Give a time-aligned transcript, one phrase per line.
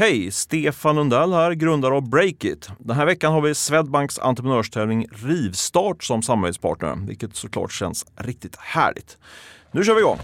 [0.00, 0.30] Hej!
[0.30, 2.68] Stefan Lundell här, grundare av Breakit.
[2.78, 9.18] Den här veckan har vi Swedbanks entreprenörstävling Rivstart som samarbetspartner, vilket såklart känns riktigt härligt.
[9.72, 10.18] Nu kör vi igång!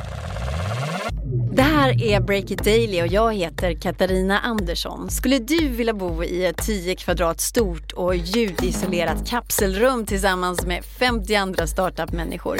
[1.52, 5.10] Det här är Breakit Daily och jag heter Katarina Andersson.
[5.10, 11.34] Skulle du vilja bo i ett 10 kvadrat stort och ljudisolerat kapselrum tillsammans med 50
[11.34, 12.59] andra startup-människor?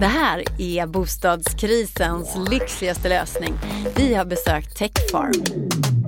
[0.00, 3.54] Det här är bostadskrisens lyxigaste lösning.
[3.96, 6.01] Vi har besökt Techfarm.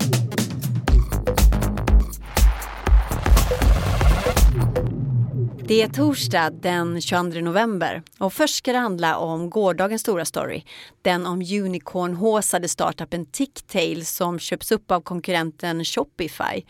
[5.66, 10.62] Det är torsdag den 22 november och först ska det handla om gårdagens stora story.
[11.02, 16.62] Den om unicornhåsade startupen Ticktail som köps upp av konkurrenten Shopify.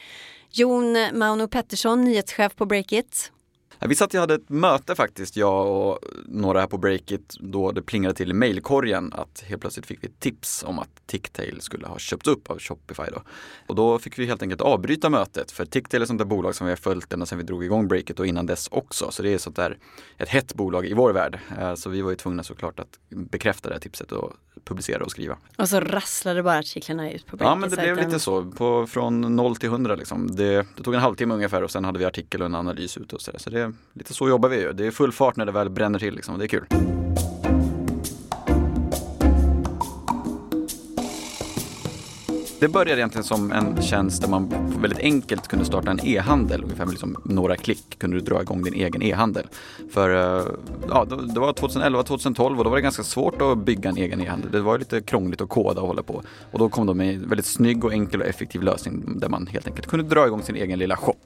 [0.50, 3.32] Jon Mauno Pettersson, nyhetschef på Breakit.
[3.80, 7.82] Vi satt och hade ett möte faktiskt, jag och några här på Breakit, då det
[7.82, 11.86] plingade till i mejlkorgen att helt plötsligt fick vi ett tips om att Ticktail skulle
[11.86, 13.02] ha köpts upp av Shopify.
[13.12, 13.22] Då.
[13.66, 16.66] Och då fick vi helt enkelt avbryta mötet för Ticktail är sånt där bolag som
[16.66, 19.10] vi har följt ända sedan vi drog igång Breakit och innan dess också.
[19.10, 19.78] Så det är sånt där,
[20.18, 21.38] ett hett bolag i vår värld.
[21.58, 24.32] Eh, så vi var ju tvungna såklart att bekräfta det här tipset och
[24.64, 25.36] publicera och skriva.
[25.56, 27.36] Och så rasslade bara artiklarna ut på.
[27.40, 30.36] Ja men det blev lite så, på, från 0 till 100 liksom.
[30.36, 33.14] Det, det, tog en halvtimme ungefär och sen hade vi artikel och en analys ute
[33.14, 33.38] och så, där.
[33.38, 34.72] så det lite så jobbar vi ju.
[34.72, 36.38] Det är full fart när det väl bränner till liksom.
[36.38, 36.64] Det är kul.
[42.64, 44.48] Det började egentligen som en tjänst där man
[44.80, 46.62] väldigt enkelt kunde starta en e-handel.
[46.64, 49.46] Ungefär med liksom några klick kunde du dra igång din egen e-handel.
[49.90, 50.46] För eh,
[50.88, 54.50] ja, det var 2011-2012 och då var det ganska svårt att bygga en egen e-handel.
[54.50, 56.22] Det var lite krångligt att koda och hålla på.
[56.50, 59.46] Och då kom de med en väldigt snygg och enkel och effektiv lösning där man
[59.46, 61.20] helt enkelt kunde dra igång sin egen lilla shop.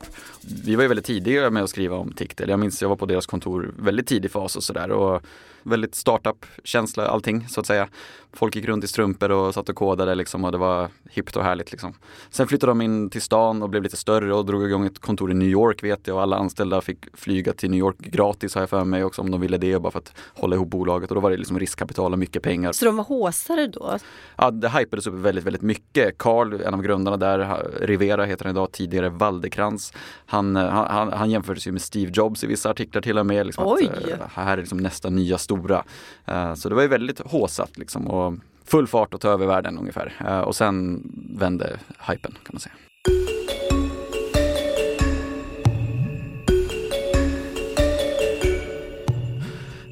[0.65, 2.49] Vi var ju väldigt tidiga med att skriva om Ticktel.
[2.49, 5.21] Jag minns jag var på deras kontor väldigt tidig fas och sådär
[5.63, 7.89] väldigt startup-känsla allting så att säga.
[8.33, 11.45] Folk gick runt i strumpor och satt och kodade liksom och det var hippt och
[11.45, 11.95] härligt liksom.
[12.31, 15.31] Sen flyttade de in till stan och blev lite större och drog igång ett kontor
[15.31, 18.63] i New York vet jag och alla anställda fick flyga till New York gratis har
[18.63, 21.15] jag för mig också om de ville det bara för att hålla ihop bolaget och
[21.15, 22.73] då var det liksom riskkapital och mycket pengar.
[22.73, 23.99] Så de var håsare då?
[24.37, 26.19] Ja, det hypades upp väldigt, väldigt mycket.
[26.19, 29.93] Carl, en av grundarna där, Rivera heter han idag, tidigare Waldekrans.
[30.27, 33.47] Han, han, han jämfördes ju med Steve Jobs i vissa artiklar till och med.
[33.47, 33.91] Liksom Oj!
[33.97, 35.85] Att, uh, här är liksom nästa nya stora stora.
[36.27, 38.07] Eh, så det var ju väldigt håsat liksom.
[38.07, 40.13] Och full fart att ta över världen ungefär.
[40.27, 41.03] Eh, och sen
[41.39, 42.75] vände hypen kan man säga.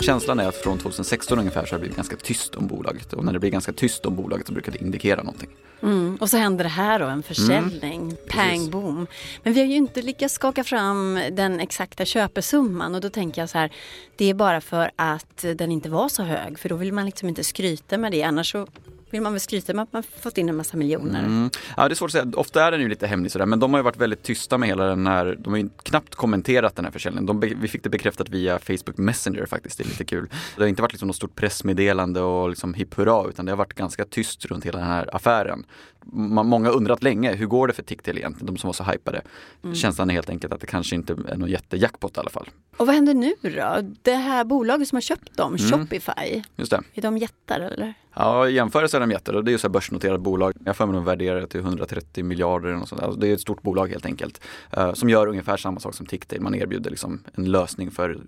[0.07, 3.25] Känslan är att från 2016 ungefär så har det blivit ganska tyst om bolaget och
[3.25, 5.49] när det blir ganska tyst om bolaget så brukar det indikera någonting.
[5.83, 6.17] Mm.
[6.21, 8.17] Och så händer det här då, en försäljning, mm.
[8.29, 9.07] pang boom.
[9.43, 13.49] Men vi har ju inte lyckats skaka fram den exakta köpesumman och då tänker jag
[13.49, 13.73] så här,
[14.17, 17.29] det är bara för att den inte var så hög för då vill man liksom
[17.29, 18.67] inte skryta med det annars så
[19.11, 21.25] vill man väl skryta med att man fått in en massa miljoner.
[21.25, 21.51] Mm.
[21.77, 23.73] Ja det är svårt att säga, ofta är den ju lite hemlig sådär men de
[23.73, 26.85] har ju varit väldigt tysta med hela den här, de har ju knappt kommenterat den
[26.85, 27.27] här försäljningen.
[27.27, 30.29] De, vi fick det bekräftat via Facebook Messenger faktiskt, det är lite kul.
[30.57, 33.57] Det har inte varit liksom något stort pressmeddelande och liksom hipp hurra utan det har
[33.57, 35.65] varit ganska tyst runt hela den här affären
[36.13, 38.47] många undrat länge, hur går det för Ticktail egentligen?
[38.47, 39.23] De som var så hypade.
[39.65, 39.75] Mm.
[39.75, 42.49] Känslan är helt enkelt att det kanske inte är någon jättejackpot i alla fall.
[42.77, 43.93] Och vad händer nu då?
[44.03, 45.71] Det här bolaget som har köpt dem, mm.
[45.71, 46.83] Shopify, Just det.
[46.95, 47.95] är de jättar eller?
[48.19, 50.55] Ja, i jämförelse är de jättar det är ju så här börsnoterat bolag.
[50.65, 53.03] Jag får mig de värderar det till 130 miljarder och sånt.
[53.03, 54.41] Alltså det är ett stort bolag helt enkelt.
[54.79, 56.41] Uh, som gör ungefär samma sak som Ticktail.
[56.41, 58.19] Man erbjuder liksom en lösning för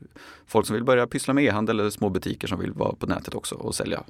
[0.46, 3.34] folk som vill börja pyssla med e-handel eller små butiker som vill vara på nätet
[3.34, 4.02] också och sälja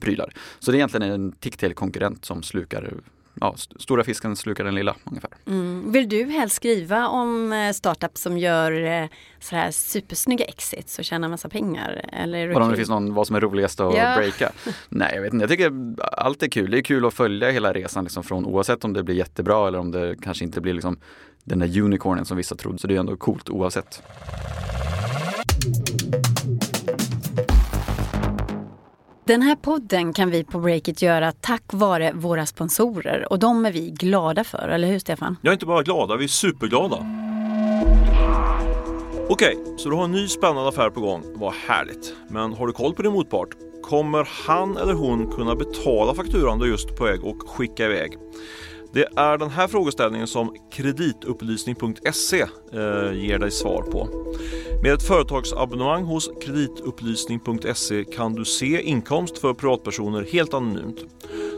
[0.00, 0.32] prylar.
[0.58, 2.94] Så det är egentligen en Ticktail-konkurrent som slukar
[3.40, 5.30] ja, stora fisken slukar den lilla ungefär.
[5.46, 5.92] Mm.
[5.92, 9.08] Vill du helst skriva om eh, startups som gör eh,
[9.40, 12.10] så här supersnygga exits och tjänar massa pengar?
[12.12, 14.16] Eller om det finns någon, vad som är roligast att ja.
[14.16, 14.52] breaka?
[14.88, 15.42] Nej, jag vet inte.
[15.42, 15.72] Jag tycker
[16.12, 16.70] allt är kul.
[16.70, 19.78] Det är kul att följa hela resan liksom från oavsett om det blir jättebra eller
[19.78, 20.98] om det kanske inte blir liksom
[21.44, 22.78] den där unicornen som vissa trodde.
[22.78, 24.02] Så det är ändå coolt oavsett.
[29.26, 33.72] Den här podden kan vi på Breakit göra tack vare våra sponsorer och de är
[33.72, 35.36] vi glada för, eller hur Stefan?
[35.42, 36.96] Jag är inte bara glada, vi är superglada.
[39.28, 41.22] Okej, så du har en ny spännande affär på gång.
[41.34, 42.14] Vad härligt.
[42.28, 43.48] Men har du koll på din motpart?
[43.82, 48.12] Kommer han eller hon kunna betala fakturan du just på väg och skicka iväg?
[48.92, 52.40] Det är den här frågeställningen som kreditupplysning.se
[52.72, 54.08] eh, ger dig svar på.
[54.84, 61.04] Med ett företagsabonnemang hos kreditupplysning.se kan du se inkomst för privatpersoner helt anonymt.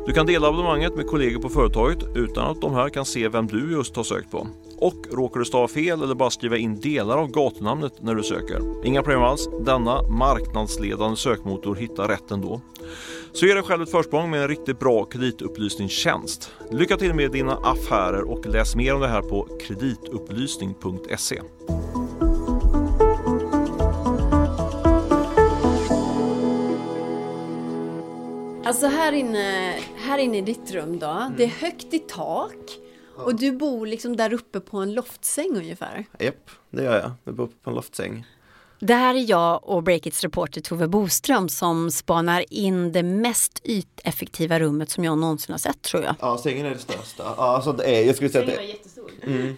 [0.07, 3.47] Du kan dela abonnemanget med kollegor på företaget utan att de här kan se vem
[3.47, 4.47] du just har sökt på.
[4.79, 8.87] Och råkar du stava fel eller bara skriva in delar av gatunamnet när du söker.
[8.87, 12.61] Inga problem alls, denna marknadsledande sökmotor hittar rätt ändå.
[13.33, 16.53] Så ge dig själv ett försprång med en riktigt bra kreditupplysningstjänst.
[16.71, 21.41] Lycka till med dina affärer och läs mer om det här på kreditupplysning.se.
[28.67, 31.35] Alltså här inne, här inne i ditt rum då, Mm.
[31.37, 32.55] det är högt i tak
[33.17, 36.05] och du bor liksom där uppe på en loftsäng ungefär.
[36.19, 37.11] Japp, det gör jag.
[37.25, 38.27] Jag bor uppe på en loftsäng.
[38.81, 44.61] Det här är jag och Breakits reporter Tove Boström som spanar in det mest yteffektiva
[44.61, 46.15] rummet som jag någonsin har sett tror jag.
[46.21, 47.23] Ja, sängen är det största.
[47.37, 48.69] Ja, alltså det är, jag skulle säga att det är...
[48.69, 49.11] jättestor.
[49.23, 49.57] Mm.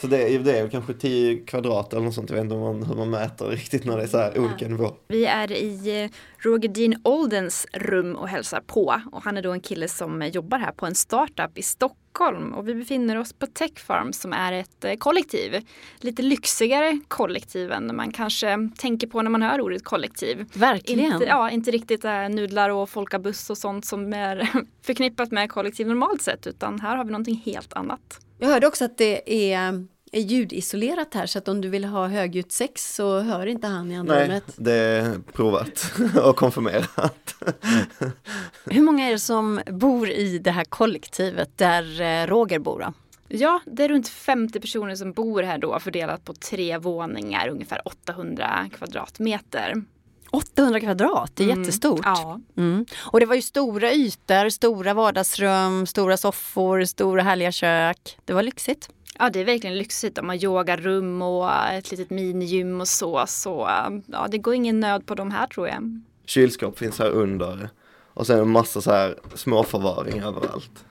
[0.00, 2.30] Så det är, det är kanske 10 kvadrat eller något sånt.
[2.30, 4.68] Jag vet inte hur man, hur man mäter riktigt när det är så här olika
[4.68, 4.92] nivåer.
[5.08, 9.00] Vi är i eh, Roger Dean Oldens rum och hälsar på.
[9.12, 12.52] Och han är då en kille som jobbar här på en startup i Stockholm.
[12.52, 15.60] Och vi befinner oss på Tech Farm som är ett eh, kollektiv.
[15.98, 20.46] Lite lyxigare kollektiv än man kanske tänker på när man hör ordet kollektiv.
[20.54, 21.12] Verkligen.
[21.12, 24.48] Inte, ja, inte riktigt äh, nudlar och folkabuss och sånt som är
[24.82, 26.46] förknippat med kollektiv normalt sett.
[26.46, 28.20] Utan här har vi någonting helt annat.
[28.40, 32.06] Jag hörde också att det är, är ljudisolerat här så att om du vill ha
[32.06, 34.44] högljutt sex så hör inte han i andra Nej, rummet.
[34.56, 35.92] det är provat
[36.22, 37.34] och konfirmerat.
[38.64, 42.92] Hur många är det som bor i det här kollektivet där eh, Roger bor då?
[43.28, 47.82] Ja, det är runt 50 personer som bor här då fördelat på tre våningar, ungefär
[47.84, 49.82] 800 kvadratmeter.
[50.30, 52.00] 800 kvadrat, det är Mm, jättestort.
[52.04, 52.86] Ja, Mm.
[53.12, 58.18] Och det var ju stora ytor, stora vardagsrum, stora soffor, stora härliga kök.
[58.24, 58.88] Det var lyxigt.
[59.18, 60.16] Ja, det är verkligen lyxigt.
[60.16, 63.24] De har yogarum och ett litet minigym och så.
[63.26, 63.68] Så
[64.06, 66.00] ja, det går ingen nöd på de här tror jag.
[66.26, 67.68] Kylskåp finns här under.
[68.14, 70.84] Och sen en massa så här småförvaring överallt.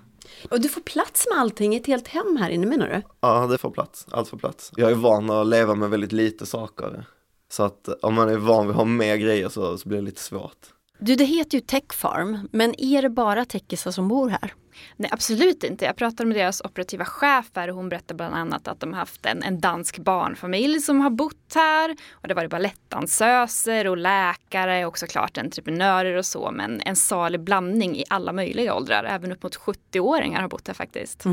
[0.49, 3.01] Och du får plats med allting, ett helt hem här inne menar du?
[3.21, 4.05] Ja, det får plats.
[4.11, 4.71] Allt får plats.
[4.75, 7.05] Jag är van att leva med väldigt lite saker.
[7.51, 10.05] Så att om man är van vid att ha mer grejer så, så blir det
[10.05, 10.57] lite svårt.
[10.99, 14.53] Du, det heter ju Tech Farm, men är det bara techisar som bor här?
[14.95, 15.85] Nej, absolut inte.
[15.85, 18.99] Jag pratade med deras operativa chef här och hon berättade bland annat att de har
[18.99, 21.95] haft en, en dansk barnfamilj som har bott här.
[22.11, 26.51] Och det var balettdansöser och läkare och såklart entreprenörer och så.
[26.51, 29.03] Men en salig blandning i alla möjliga åldrar.
[29.03, 31.23] Även upp mot 70-åringar har bott här faktiskt.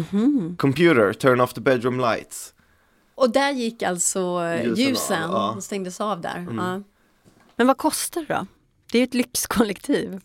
[0.57, 2.53] Computer, turn off the bedroom lights.
[3.17, 5.55] Och där gick alltså Ljusen ljusen, av, ja.
[5.57, 6.47] och stängdes av där.
[6.57, 6.83] Ja.
[7.57, 8.47] Men vad kostar det då?
[8.93, 10.21] Det är ju ett lyxkollektiv.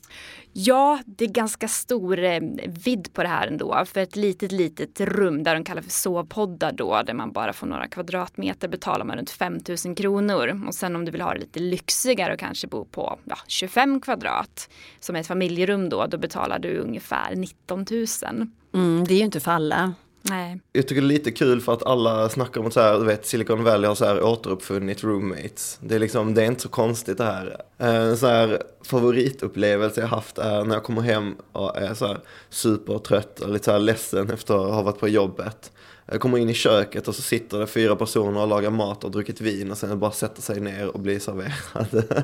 [0.53, 3.83] Ja, det är ganska stor eh, vidd på det här ändå.
[3.85, 7.67] För ett litet, litet rum där de kallar för sovpoddar då, där man bara får
[7.67, 10.63] några kvadratmeter betalar man runt 5000 kronor.
[10.67, 14.01] Och sen om du vill ha det lite lyxigare och kanske bo på ja, 25
[14.01, 18.47] kvadrat, som är ett familjerum då, då betalar du ungefär 19 000.
[18.73, 19.93] Mm, det är ju inte för alla.
[20.21, 20.59] Nej.
[20.73, 23.05] Jag tycker det är lite kul för att alla snackar om att så här, du
[23.05, 25.79] vet, Silicon Valley har så här återuppfunnit roommates.
[25.81, 27.61] Det är liksom, det är inte så konstigt det här.
[27.77, 32.19] En så här favoritupplevelse jag haft är när jag kommer hem och är så här
[32.49, 35.71] supertrött och lite så här ledsen efter att ha varit på jobbet.
[36.11, 39.11] Jag kommer in i köket och så sitter det fyra personer och lagar mat och
[39.11, 42.23] druckit vin och sen bara sätter sig ner och blir serverad.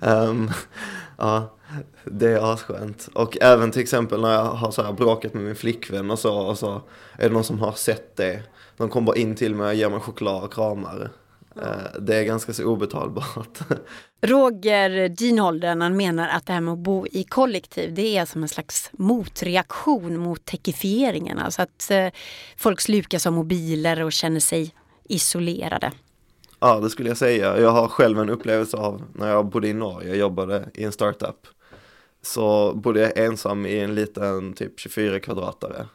[0.00, 0.50] um,
[1.18, 1.54] ja,
[2.04, 3.08] det är asskönt.
[3.12, 6.38] Och även till exempel när jag har så här bråkat med min flickvän och så,
[6.38, 6.82] och så
[7.16, 8.42] är det någon som har sett det.
[8.76, 11.10] De kommer bara in till mig och ger mig choklad och kramar.
[11.62, 13.58] Eh, Det är ganska så obetalbart.
[14.22, 18.42] Roger Dinholden han menar att det här med att bo i kollektiv det är som
[18.42, 21.38] en slags motreaktion mot techifieringen.
[21.38, 22.06] Alltså att eh,
[22.56, 25.92] folk slukas av mobiler och känner sig isolerade.
[26.60, 27.60] Ja, det skulle jag säga.
[27.60, 30.92] Jag har själv en upplevelse av när jag bodde i Norge, jag jobbade i en
[30.92, 31.46] startup.
[32.22, 35.86] Så bodde jag ensam i en liten typ 24 kvadratare.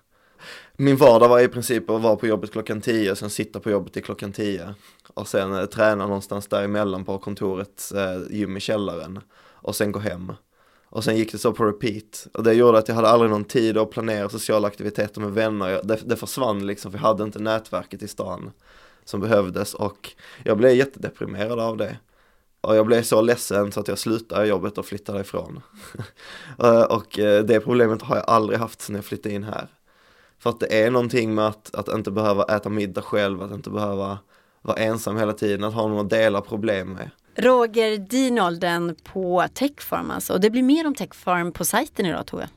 [0.78, 3.94] Min vardag var i princip att vara på jobbet klockan 10, sen sitta på jobbet
[3.94, 4.74] till klockan 10.
[5.14, 9.20] Och sen eh, träna någonstans däremellan på kontorets eh, gym i källaren.
[9.40, 10.34] Och sen gå hem.
[10.86, 12.28] Och sen gick det så på repeat.
[12.34, 15.82] Och det gjorde att jag hade aldrig någon tid att planera sociala aktiviteter med vänner.
[15.84, 18.52] Det, det försvann liksom, för jag hade inte nätverket i stan
[19.06, 19.74] som behövdes.
[19.74, 20.10] Och
[20.44, 21.98] jag blev jättedeprimerad av det.
[22.62, 25.62] Och jag blev så ledsen så att jag slutade jobbet och flyttade ifrån.
[26.64, 29.68] Eh, och eh, det problemet har jag aldrig haft sedan jag flyttade in här.
[30.42, 33.70] För att det är någonting med att, att inte behöva äta middag själv, att inte
[33.70, 34.20] behöva
[34.62, 37.10] vara ensam hela tiden, att ha någon att dela problem med.
[37.36, 40.34] Roger Dinolden på Techfarm alltså.
[40.34, 42.50] Och det blir mer om Techfarm på sajten idag Tove.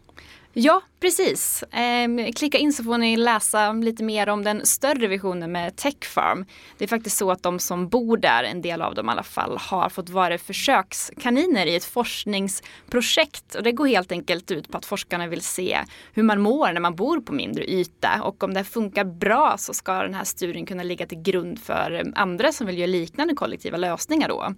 [0.57, 1.65] Ja, precis.
[1.71, 6.45] Ehm, klicka in så får ni läsa lite mer om den större visionen med Techfarm.
[6.79, 9.23] Det är faktiskt så att de som bor där, en del av dem i alla
[9.23, 13.55] fall, har fått vara försökskaniner i ett forskningsprojekt.
[13.55, 15.79] Och det går helt enkelt ut på att forskarna vill se
[16.13, 18.23] hur man mår när man bor på mindre yta.
[18.23, 21.93] Och om det funkar bra så ska den här studien kunna ligga till grund för
[21.93, 24.55] eh, andra som vill göra liknande kollektiva lösningar då.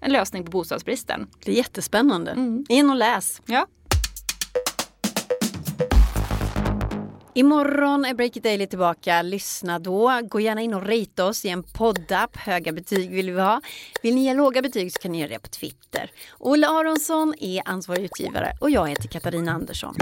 [0.00, 1.26] En lösning på bostadsbristen.
[1.44, 2.30] Det är jättespännande.
[2.30, 2.64] Mm.
[2.68, 3.42] In och läs.
[3.46, 3.66] Ja,
[7.36, 9.22] Imorgon är Break It Daily tillbaka.
[9.22, 10.20] Lyssna då.
[10.28, 12.36] Gå gärna in och rate oss i en poddapp.
[12.36, 13.60] Höga betyg vill vi ha.
[14.02, 16.10] Vill ni ge låga betyg så kan ni göra det på Twitter.
[16.38, 19.94] Olle Aronsson är ansvarig utgivare och jag heter Katarina Andersson.